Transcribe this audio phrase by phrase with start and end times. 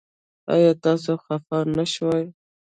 [0.53, 2.25] ایا تاسو خفه نه شوئ؟